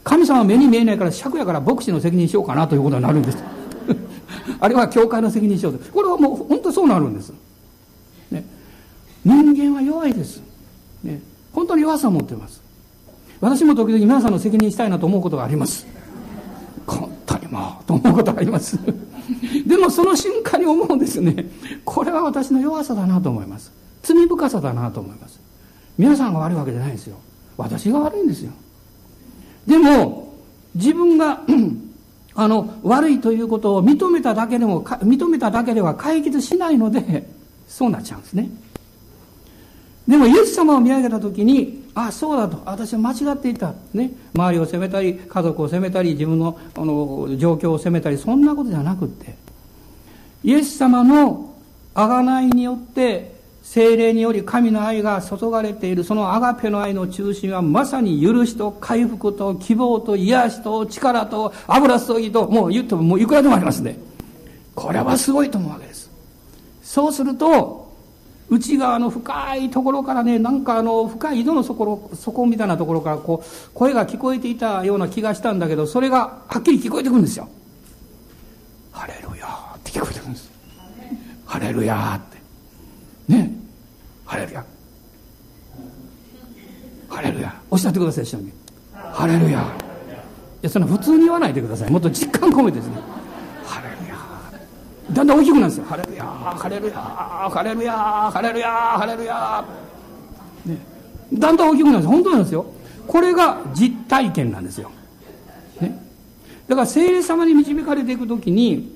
[0.03, 3.37] 神様は目に見えないから尺やから牧師の責任しようかなということになるんです。
[4.59, 5.91] あるいは教会の責任しようと。
[5.91, 7.33] これはもう本当そうなるんです。
[8.31, 8.45] ね、
[9.25, 10.41] 人間は弱いです。
[11.03, 12.61] ね、本当に弱さを持ってます。
[13.41, 15.85] 私も時々皆さんの責任したいなと思うことがあります。
[17.51, 18.77] 本当にもう、と思うことがあります？
[19.65, 21.49] でもその瞬間に思うんですね。
[21.85, 23.71] これは私の弱さだなと思います。
[24.03, 25.39] 罪深さだなと思います。
[25.97, 27.17] 皆さんが悪いわけじゃないんですよ。
[27.57, 28.51] 私が悪いんですよ。
[29.67, 30.33] でも、
[30.75, 31.41] 自分が
[32.35, 37.29] あの、悪いということを認めただけでも、認めただけでは解決しないので、
[37.67, 38.49] そうなっちゃうんですね。
[40.07, 43.73] でも、イエス様を見上げたときに、あ、そうだと、私は間違っていた。
[43.93, 44.11] ね。
[44.33, 49.35] 周りを責めたり、家族を責めたり、自分のあの状況を責めたり、そんなことじゃなくって、
[50.43, 51.55] イエス様の
[51.95, 63.99] 贖いによって、精霊により神の愛が注がれているそのアガペの愛の中心はまさに許しと回復と希望と癒しと力と油注ぎともう言ってももういくらでもありますね。
[64.73, 66.09] これはすごいと思うわけです。
[66.81, 67.78] そうすると、
[68.49, 77.47] 内側の深いところからね、なんかあの深い井戸の底底みたいなところからこう声が聞こえていたような気がしたんだけど、それがはっきり聞こえてくるんですよ。
[78.91, 80.51] ハレルヤって聞こえてくるんです。
[81.45, 82.29] ハレルヤっ
[83.27, 83.33] て。
[83.33, 83.59] ね。
[84.29, 84.63] ハレルヤ
[87.09, 88.53] ハレルヤおっしゃってください一緒に
[88.93, 89.63] ハレルヤい
[90.61, 92.97] やそんな普通に言わないでくださいもっと実感込めてですね
[95.13, 95.85] だんだん大きくなるんですよ。
[95.85, 97.93] ハレルヤハレルヤハレルヤ
[98.31, 99.65] ハレルヤハレルヤ
[100.65, 100.77] ね。
[101.33, 102.65] だんだん大きくなるんです本当なんですよ。
[103.07, 104.91] これが実体験なんですよ、
[105.81, 105.99] ね、
[106.67, 108.95] だから聖霊様に導かれていくときに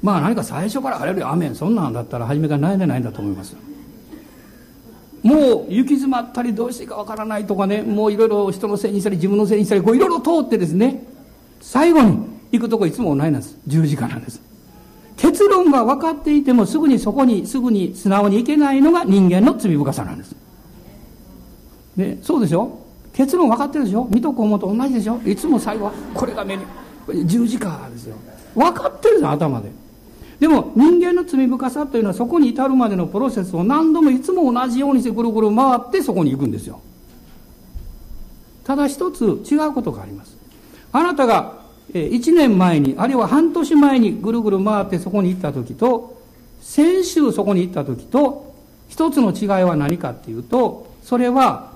[0.00, 3.56] まあ何か最初から「ハレルヤアメン」そんなんだったら初めから悩んでないんだと思います
[5.22, 11.04] もう行き詰まったりどうしていいかわからないとかね、もういろいろ人のせいにしたり自分のせいにしたり、こういろいろ通ってですね、
[11.60, 12.18] 最後に
[12.52, 13.58] 行くとこいつも同じなんです。
[13.66, 14.40] 十字架なんです。
[15.60, 20.34] 結論が分かっていてもすぐにそこに、すぐに素直に行けないのが人間の罪深さなんです。
[21.96, 22.78] ね、そうでしょ
[23.12, 24.06] 結論分かってるでしょ？
[24.10, 25.20] 水戸黄門と同じでしょ？
[25.26, 26.64] いつも最後はこれが目に、
[27.26, 28.16] 十字架ですよ。
[28.54, 29.70] 分かってるじゃん、頭で。
[30.38, 36.80] でも人間の罪深さというのはそこに至るまでのプロセスを何度もいつも同じようにしてぐるぐる回ってそこに行くんですよ。
[38.64, 40.38] ただ一つ違うことがあります。
[40.92, 41.59] あなたが
[41.92, 46.20] 1年前に、あるいは半年前にぐるぐる回ってそこに行った時と、
[46.60, 48.54] 先週そこに行った時と、
[48.88, 51.72] 一つの違いは何かっていうと、それは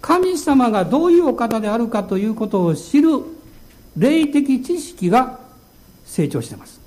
[0.00, 3.10] 神様がどういうお方であるかということを知る
[3.96, 5.40] 霊的知識が
[6.04, 6.78] 成長しています。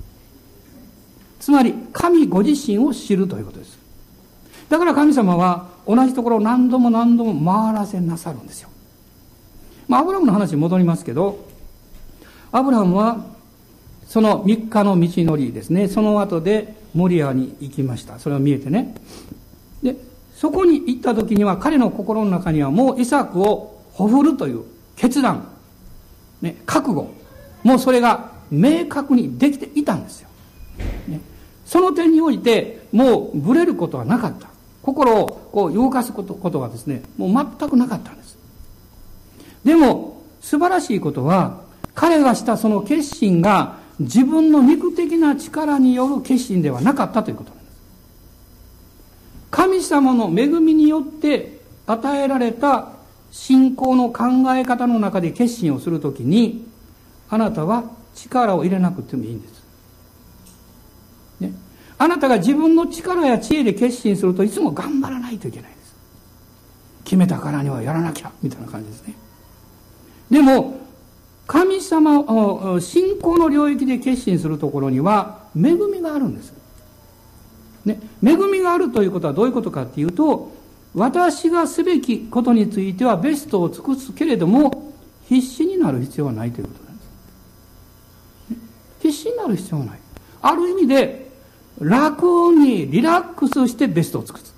[1.42, 3.78] つまり神ご自身を知るということです
[4.70, 8.70] だから神様は同じところを何度も何度も回らせなさるんですよ
[9.88, 11.44] まあアブラムの話に戻りますけど
[12.52, 13.26] アブラムは
[14.08, 15.88] その3日の道のりですね。
[15.88, 18.20] その後でモリアに行きました。
[18.20, 18.96] それが見えてね。
[19.82, 19.96] で
[20.36, 24.64] そこに行った時には彼の心の中にはもうイサクをほふるという
[24.96, 25.48] 決断、
[26.42, 27.14] ね、覚悟。
[27.64, 30.30] もうそれが明確にできていたんですよ、
[31.08, 31.22] ね、
[31.66, 34.50] その点において、もうぶれることはなかった。
[34.82, 38.38] 心をこう動かすことことはですね、もう全くなかったんです。
[39.64, 41.62] でも、素晴らしいことは、
[41.96, 47.78] 彼がしたその決心が自分の肉的な力による決心ではなかったということなんです。
[49.52, 52.94] 神様の恵みによって与えられた
[53.32, 54.24] 信仰の考
[54.56, 56.66] え方の中で決心をするときに、
[57.30, 57.84] あなたは
[58.16, 59.62] 力を入れなくてもいいんです。
[61.42, 61.54] ね、
[61.98, 65.96] あなたが自分の力や知恵で決心するといつも頑張らないといけないです
[67.04, 69.16] 決めたからにはやらなきゃみたいな感じですね
[70.30, 70.80] でも
[71.52, 76.54] 神様を信仰の領域で決心するところには恵みがあるんです、
[77.84, 80.50] ね、恵みがあるということはどういうことかっていうと
[80.96, 84.94] 私がすべきことについてはベストを尽くすけれども
[85.28, 87.10] 必死になる必要はないということなんです。
[89.02, 90.00] 必死になる必要はない。
[90.42, 91.32] ある意味で
[91.82, 92.24] 楽
[92.56, 94.54] にリラックスしてベストを尽くす。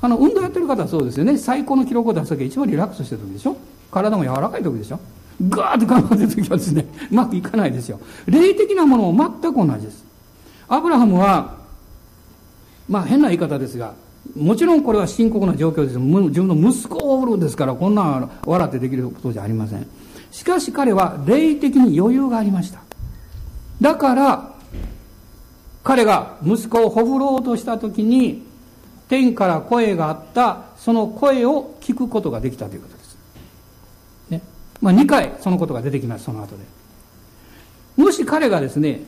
[0.00, 1.38] あの運動やってる方はそうですよね。
[1.38, 3.56] 最高の記録を出す時一番リラックスしてる時でしょ。
[3.90, 5.00] 体も柔らかい時でしょ？
[5.48, 8.00] ガーって頑張ってる時はですね うまくいかないですよ。
[8.26, 10.04] 霊的なものも全く同じです。
[10.68, 11.56] アブラハムは
[12.88, 13.94] まあ変な言い方ですが
[14.36, 15.98] もちろんこれは深刻な状況です。
[15.98, 19.86] 自分の息子をおるんですからこんな笑ってできることじゃありません。
[20.30, 22.80] しかし彼は霊的に余裕がありました。
[23.80, 24.52] だから
[25.84, 28.42] 彼が息子をほぐろうとした時に
[29.08, 32.97] 天から声があったその声を聞くことができたということ。
[34.80, 36.64] まあ2回そのことが出てきます、その後で。
[37.96, 39.02] もし彼がですね、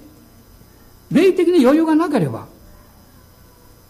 [1.11, 2.47] 霊的に余裕がなければ、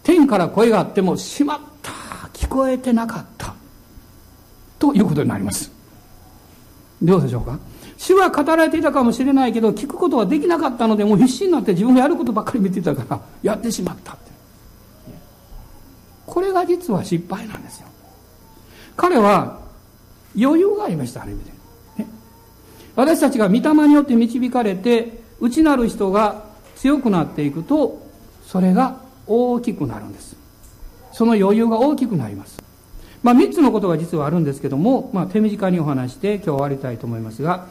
[0.03, 1.91] 天から声があっても、しまった、
[2.33, 3.53] 聞こえてなかった、
[4.79, 5.71] ということになります。
[7.01, 7.59] どうでしょうか？
[7.97, 14.31] 主は語られていたかもしれないけど、聞くことはできなかったので、もう必死になって自分がやることばっかり見てたから、やってしまったって。
[16.25, 17.87] これが実は失敗なんですよ。
[18.97, 19.59] 彼は
[20.39, 21.50] 余裕がありました、ある意味で。
[22.95, 26.43] 私たちが御霊によって導かれて、内なる人が
[26.75, 28.01] 強くなっていくと、
[28.45, 30.35] それが大きくなるんです。
[31.13, 32.61] その余裕が大きくなります。
[33.23, 37.67] まあ、3つのことが実はあるんですけども、まあ、手短にお話して今日終わりたいと思いますが、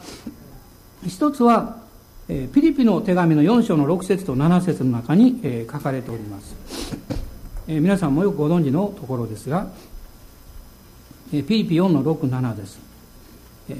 [1.05, 1.81] 一つは、
[2.29, 6.55] え、ピリピの手紙の4章の6節と7節の中に、え、書かれております、
[7.67, 9.67] え、皆さんもよくご存知のところですが、
[11.33, 12.79] え、ピリピ4の67です、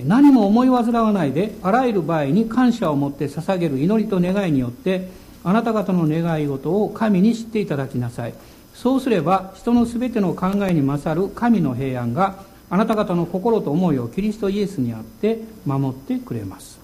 [0.06, 5.10] 何も思い煩わないであらゆる場合に感謝を持って捧げる祈りと願いによって
[5.44, 8.34] あなた方の願い事を神に知っていただきなさい。
[8.76, 16.80] そうすれば人の全ての考えに勝る神の平安があなた方の心と思いをキリストイエスにあって守ってくれます。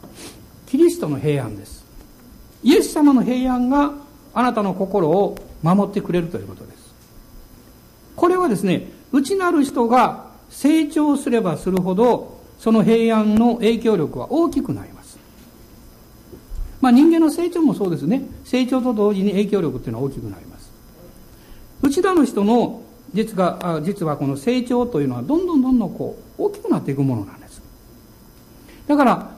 [0.67, 1.86] キリストの平安です。
[2.63, 3.93] イエス様の平安が
[4.34, 6.78] あなたの心を守ってくれるということです。
[8.15, 15.17] これはですね内なる人が成長すればするほどその平安の影響力は大きくなります。
[16.82, 18.24] まあ人間の成長もそうですね。
[18.43, 20.72] 成長と同時に影響力っていうのは大きくなります。
[21.82, 22.82] 内田の人の
[23.13, 27.62] 実が実はこの成長というのはどんどんどんどんこう大きくなっていくものなんです。
[28.88, 29.32] だから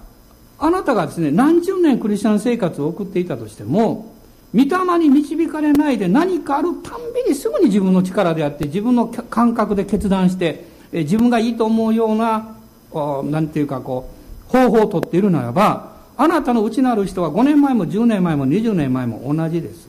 [0.57, 4.13] あなたがですね何十年クリスチャン生活を送っていたとしても
[4.53, 12.57] 御霊に導かれないで何かあるたんびにすぐに自分の力であって自分の感覚で決断して自分がいいと思うような
[12.93, 14.09] 何ていうかこ
[14.47, 19.87] う方法をとっているならばあなたの内なる人は5年前も10年前も20年前も同じです。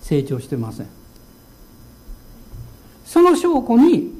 [0.00, 0.86] 成長してません。
[3.04, 4.14] その証拠に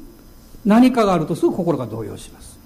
[0.64, 2.58] 何かがあるとすぐ心が動揺します。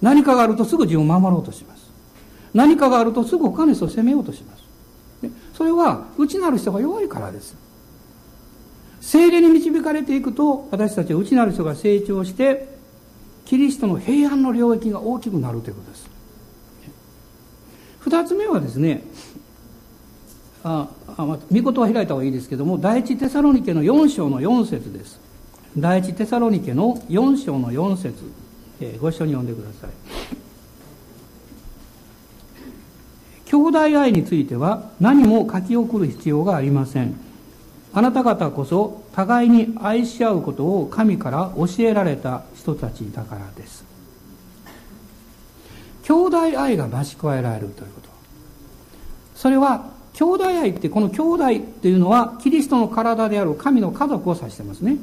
[0.00, 1.90] 何かがあるとすぐ自分を守ろうとします。
[2.54, 4.62] 何かがあるとすぐ他の人を責めようとします。
[5.54, 7.56] それは内なる人が弱いからです。
[9.00, 12.72] 精霊に導かれていくと私たちは内なる人が成長して
[13.44, 16.10] キリストの平安の領域が大きくなるということです。
[18.00, 19.04] 二つ目はですね
[20.64, 25.20] ああ、まあ、見事は開いた方がいいですけども第一テサロニケの4章の4節です。
[25.76, 28.14] 第一テサロニケの4章の4節、
[28.80, 29.90] えー、ご一緒に読んでください。
[33.46, 37.14] 兄弟愛については何も書き送る必要がありません。
[37.92, 43.84] あなた方こそ互いに愛し合うことを神から教えられた人たちだからです。
[46.04, 48.08] 兄弟愛が増し加えられるということ。
[49.36, 54.96] それは兄弟愛ってこの兄弟っていうのはキリストの体である神の家族を指してますね。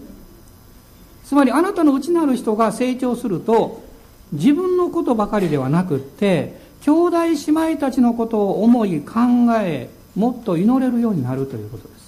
[1.26, 3.84] つまりあなたの内なる人が成長すると
[4.32, 9.14] 自分のことばかりではなくって兄弟姉妹たちのことを思い考
[9.62, 11.99] えもっと祈れるようになるということです。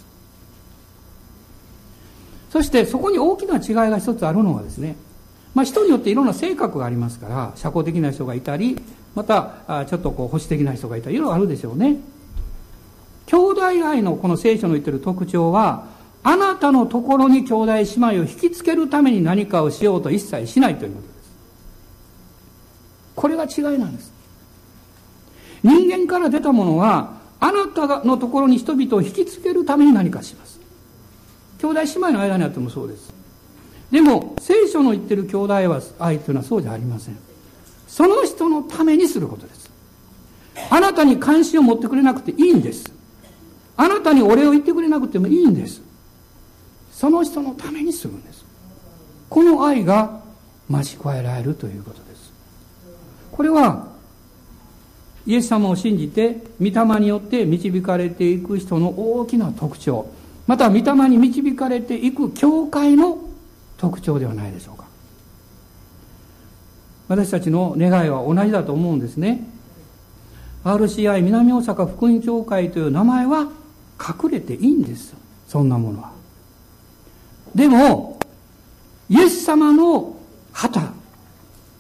[2.52, 4.96] そしてそこに大きな違いが一つあるのはですね
[5.54, 8.80] まあ、人によっていろんな性格がありますから社交的な人がいたり
[9.16, 11.98] またちょっとこう保守的な人がいたりいろいろあるでしょうね
[13.32, 15.88] 兄弟愛のこの聖書の言ってる特徴は、
[16.22, 21.32] あなたのところに兄弟姉妹を引きつけるために何かをしようと一切しないということです。
[23.16, 24.12] これが違いなんです。
[25.64, 30.60] 人間から出たものは、あなたのところに人々を引きつけるために何かします。
[31.62, 33.14] 兄弟姉妹の間にあってもそうです。
[33.92, 37.18] でも、聖書の言ってる兄弟は愛というのはそうじゃありません。
[37.88, 39.70] その人のためにすることです。
[40.70, 43.02] あなたに関心を持ってくれなくていいんです。
[43.82, 45.82] あなたにお礼を言ってくれなくてもいいんです
[46.92, 48.46] その人のためにするんです
[49.28, 50.22] この愛が
[50.70, 52.32] 増し加えられるということです
[53.32, 53.88] これは
[55.26, 60.06] イエス様を信じて御霊によって導かれていく人の大きな特徴
[60.48, 63.18] また御霊に導かれていく教会の
[63.78, 64.86] 特徴ではないでしょうか。
[67.08, 69.46] 私たちの願いは同じだと思うんですね。
[70.64, 73.48] RCI 南大阪福音教会という名前は
[74.00, 75.14] 隠れていいんです。
[75.48, 76.12] そんなものは。
[77.54, 78.20] でも
[79.10, 80.16] イエス様の
[80.54, 80.94] 旗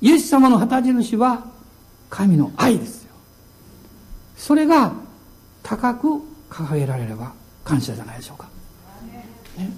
[0.01, 1.45] イエス様の旗印は
[2.09, 3.11] 神の愛ですよ。
[4.35, 4.93] それが
[5.63, 6.07] 高く
[6.49, 7.31] 掲げられれば
[7.63, 8.49] 感謝じゃないでしょうか、
[9.57, 9.69] ね、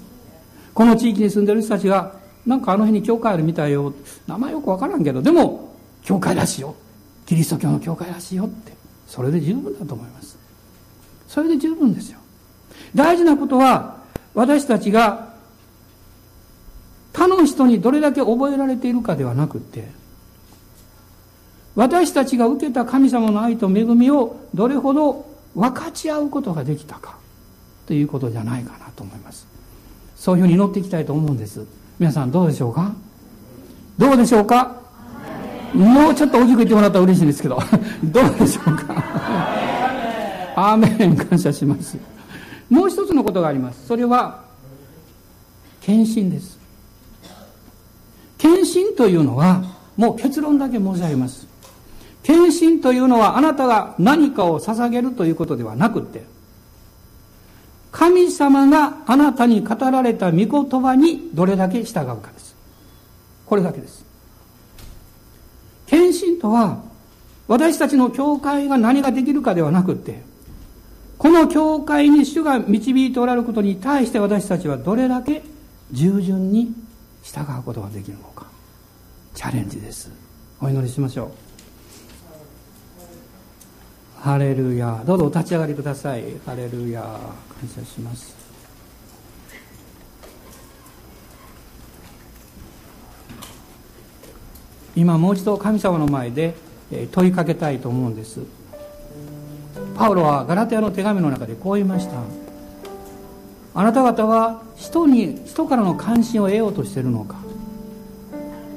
[0.73, 2.15] この地域に住んでる人たちが
[2.45, 3.93] なんかあの辺に教会あるみたいよ。
[4.27, 5.73] 名前よくわからんけどでも
[6.03, 6.75] 教会らしいよ。
[7.25, 8.73] キリスト教の教会らしいよって。
[9.07, 10.37] それで十分だと思います。
[11.27, 12.19] それで十分ですよ。
[12.95, 13.97] 大事なことは
[14.33, 15.33] 私たちが
[17.13, 19.87] 他の人にどれだけ覚えられているかではなくて
[21.75, 25.25] 私たちが受けた神様の愛と恵みをどれほど
[25.55, 27.17] 分かち合うことができたか。
[27.85, 29.47] ということじゃないかなと思います。
[30.15, 31.65] そういうふうに祈っていきたいと思うんです。
[31.99, 32.93] 皆さんどうでしょうか？
[33.97, 34.81] どうでしょうか？
[35.73, 37.59] もうちょっと大きく言ってもらったら嬉しいんですけど。
[38.03, 38.95] どうでしょうか？
[40.55, 41.97] アーメン感謝します。
[42.69, 43.87] もう一つのことがあります。
[43.87, 44.43] それは
[45.81, 46.59] 献身です。
[48.37, 49.63] 献身というのは
[49.97, 51.47] もう結論だけ申し上げます。
[52.23, 56.23] 献身というのはあなたが何かを捧げるということではなくって
[57.93, 62.55] 神様があなたに語られた御言葉にどれだけ従うかです。
[63.45, 64.03] これだけです。
[65.85, 66.81] 献身とは
[67.47, 70.23] 私たちの教会が何ができるかではなくって
[71.19, 75.43] この教会に主が導いておられることに対して私たちはどれだけ
[75.91, 76.73] 従順に
[77.21, 78.47] 従うことができるのか。
[79.35, 80.11] チャレンジです。
[80.59, 81.52] お祈りしましょう。
[84.23, 85.03] ハレルヤ。
[85.05, 86.23] どうぞお立ち上がりください。
[86.45, 87.01] ハレルヤ。
[87.01, 88.33] 感謝します。
[94.95, 96.55] 今もう一度神様の前で
[97.11, 98.39] 問いかけたいと思うんです。
[99.97, 102.13] パウロはガラテヤの手紙の中でこう言いました。
[103.75, 107.35] あなた方は人に人からの関心を得ようとしているのか。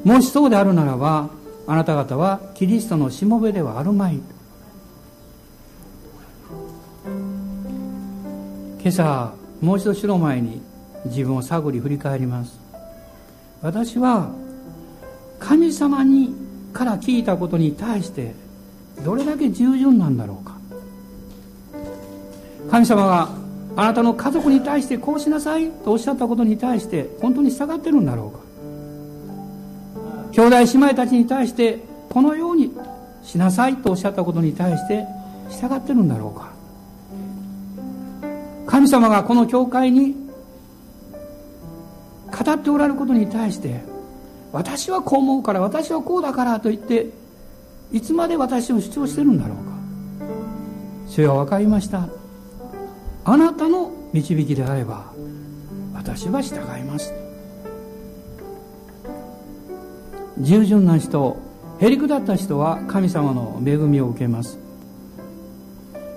[0.02, 1.30] もしそうであるならば
[1.68, 4.20] あなた方はキリストのしもべではあるまい。
[8.86, 10.62] 今朝もう一度主の前に
[11.06, 12.56] 自分を探り振り返ります。
[13.60, 14.30] 私は
[15.40, 16.32] 神様に
[16.72, 18.32] から聞いたことに対して
[19.04, 20.56] どれだけ従順なんだろうか。
[22.70, 23.28] 神様が
[23.74, 28.38] あなたの家族に対してこうしなさいとおっしゃったことに対して本当に従ってるんだろうか。
[30.30, 32.70] 兄弟姉妹たちに対してこのように
[33.24, 35.04] しなさいとおっしゃったことに対して
[35.50, 36.54] 従ってるんだろうか。
[38.66, 40.16] 神様がこの教会に
[42.26, 43.80] 語っておられることに対して
[44.52, 47.10] 私はこう思うから私はこうだからと言って
[47.92, 49.76] いつまで私を主張してるんだろうか。
[51.08, 52.08] 主よ分かりました。
[53.24, 55.12] あなたの導きであれば
[55.94, 57.12] 私は従います。
[60.38, 61.36] 従順な人
[61.78, 64.58] へりくだった人は神様の恵みを受けます。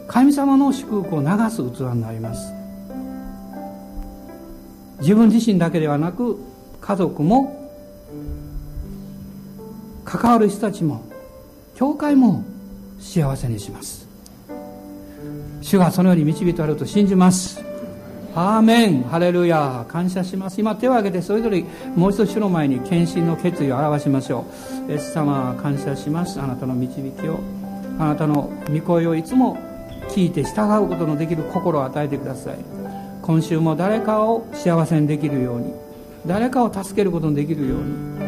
[0.09, 2.51] 神様の祝福を流す器になります。
[5.01, 6.37] 自分自身だけではなく
[6.81, 7.71] 家族も
[10.03, 11.03] 関わる人たちも
[11.75, 12.43] 教会も
[12.99, 14.07] 幸せにします。
[15.61, 17.63] 主がそのように導いてあると信じます。
[18.33, 19.03] アーメン。
[19.03, 19.85] ハレルヤ。
[19.87, 20.59] 感謝します。
[20.59, 21.63] 今手を挙げてそれぞれ
[21.95, 24.47] もう一度主の前に献身の決意を表しましょ
[24.87, 24.91] う。
[24.91, 26.41] イエス様感謝します。
[26.41, 27.39] あなたの導きを。
[27.99, 29.68] あなたの御声をいつも
[30.09, 32.57] 聞いて従うことのできる心を与えてください。
[33.21, 35.73] 今週も誰かを幸せにできるように
[36.25, 38.19] 誰かを助けることのできるように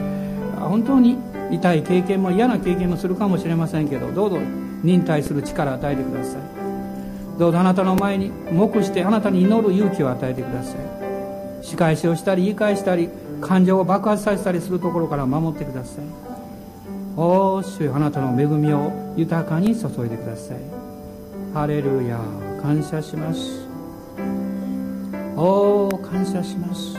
[0.60, 1.18] 本当に
[1.52, 4.40] 痛い経験も嫌な経験もするかもしれませんけどどうぞ
[4.84, 6.42] 忍耐する力を与えてください。
[7.40, 11.66] どうぞあなたの前に黙してあなたに祈る勇気を与えてください。
[11.66, 13.10] 仕返しをしたり言い返したり
[13.42, 16.06] 感情を爆発させたりするところから守ってください。
[17.18, 20.58] おお主よあなたの恵みを豊かに注いでください。
[21.54, 22.18] ハレルヤ
[22.62, 23.68] 感謝します。
[25.36, 26.98] おお感謝します。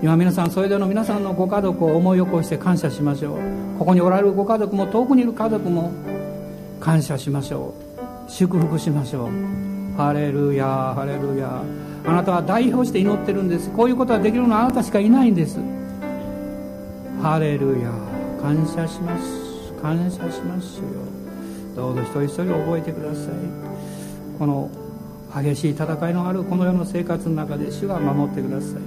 [0.00, 3.38] 今皆さんそれぞれの皆さんのご家族を思い起こして感謝しましょう。
[3.80, 5.90] ここにおられるご家族も遠くにいる家族も
[6.78, 7.74] 感謝しましょ
[8.28, 8.30] う。
[8.30, 9.96] 祝福しましょう。
[9.96, 11.62] ハレルヤハレルヤ
[12.06, 13.68] あなたは代表して祈ってるんです。
[13.70, 15.58] こういうことができるのはあなたしかいないんです。
[17.20, 17.90] ハレルヤ
[18.40, 19.72] 感謝します。
[19.82, 20.84] 感謝しますよ。
[21.74, 23.71] どうぞ一人一人覚えてください。
[24.42, 24.68] この
[25.32, 28.80] 激しい戦いのあるこの世の生活の中で主が守ってください。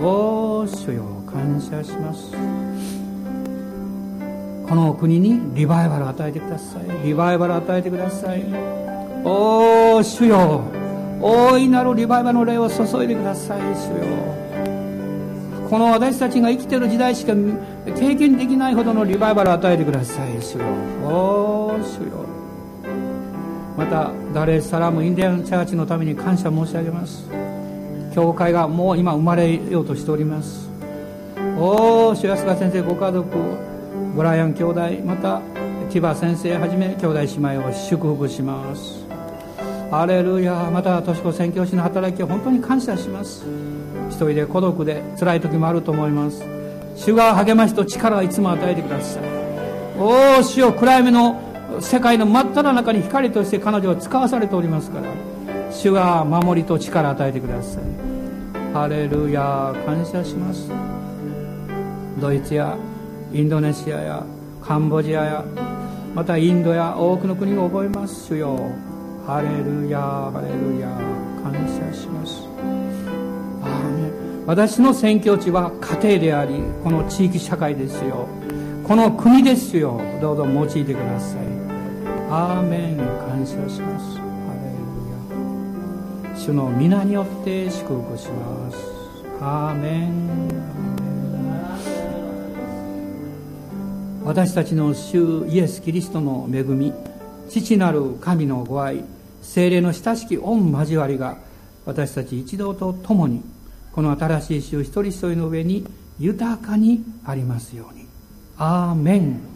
[0.00, 2.30] おー主よ感謝します。
[4.68, 6.82] この国にリバイバルを与えてください。
[7.04, 8.44] リバイバルを与えてください。
[9.24, 10.60] おお主よ
[11.20, 13.60] 大いなるリバイバルの霊を注いでください。
[13.74, 14.06] 主よ
[15.68, 17.32] この私たちが生きている時代しか
[17.96, 20.40] 経験できないほどのリバイバルを与えてください。
[20.40, 20.66] 主よ
[21.02, 22.35] おお主よ。
[23.76, 27.28] またダレーサラムインディアンチャーチのために感謝申し上げます。
[28.14, 30.70] 教会がもう今生まれようとしております。
[31.58, 33.28] おお主安川先生ご家族
[34.14, 35.40] ブライアン兄弟また
[35.90, 39.06] ティバ先生はじめ兄弟姉妹を祝福します。
[39.92, 43.44] アレルヤまた敏子宣教師の働きを本当に感謝します。
[44.08, 46.42] 一人で孤独で辛い時もあると思います。
[46.96, 49.22] 主が励ましと力をいつも与えてください。
[49.98, 51.45] おお主よ暗闇の
[51.80, 55.12] 世界の真っ只中に光として彼女は使わされておりますから
[55.70, 57.82] 主が守りと力を与えてください。
[58.72, 60.70] ハレルヤ感謝します。
[62.20, 62.76] ドイツや
[63.32, 64.26] インドネシアや
[64.62, 65.44] カンボジアや
[66.14, 68.26] またインドや多くの国を覚えます。
[68.26, 68.70] 主よ
[69.26, 70.88] ハレルヤハレルヤ
[71.42, 72.42] 感謝します。
[73.62, 74.10] あね
[74.46, 78.28] 私の宣教地は家庭でありこの地域社会ですよ。
[78.84, 80.00] この国ですよ。
[80.20, 81.55] どうぞ用いてください。
[82.28, 84.16] アーメン感謝します。
[84.18, 84.22] ハ
[84.60, 84.70] レ
[86.24, 88.76] ルヤ主の皆によって祝福します。
[89.40, 90.48] アーメン
[94.24, 96.92] 私たちの主イエス・キリストの恵み
[97.48, 99.04] 父なる神のご愛
[99.40, 101.38] 精霊の親しき御交わりが
[101.84, 103.42] 私たち一同と共に
[103.92, 105.86] この新しい週一人一人の上に
[106.18, 108.04] 豊かにありますように。
[108.58, 109.55] アーメン